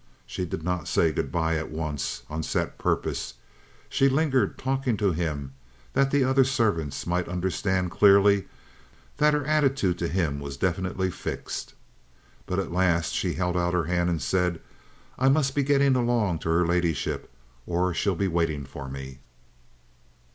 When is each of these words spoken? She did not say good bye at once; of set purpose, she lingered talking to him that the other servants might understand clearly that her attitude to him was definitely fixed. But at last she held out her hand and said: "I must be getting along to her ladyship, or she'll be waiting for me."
She 0.25 0.45
did 0.45 0.63
not 0.63 0.87
say 0.87 1.11
good 1.11 1.31
bye 1.31 1.57
at 1.57 1.69
once; 1.69 2.23
of 2.27 2.43
set 2.43 2.79
purpose, 2.79 3.35
she 3.87 4.09
lingered 4.09 4.57
talking 4.57 4.97
to 4.97 5.11
him 5.11 5.53
that 5.93 6.09
the 6.09 6.23
other 6.23 6.43
servants 6.43 7.05
might 7.05 7.27
understand 7.27 7.91
clearly 7.91 8.47
that 9.17 9.35
her 9.35 9.45
attitude 9.45 9.99
to 9.99 10.07
him 10.07 10.39
was 10.39 10.57
definitely 10.57 11.11
fixed. 11.11 11.75
But 12.47 12.57
at 12.57 12.71
last 12.71 13.13
she 13.13 13.33
held 13.35 13.55
out 13.55 13.75
her 13.75 13.83
hand 13.85 14.09
and 14.09 14.19
said: 14.23 14.59
"I 15.19 15.29
must 15.29 15.53
be 15.53 15.61
getting 15.61 15.95
along 15.95 16.39
to 16.39 16.49
her 16.49 16.65
ladyship, 16.65 17.31
or 17.67 17.93
she'll 17.93 18.15
be 18.15 18.27
waiting 18.27 18.65
for 18.65 18.89
me." 18.89 19.19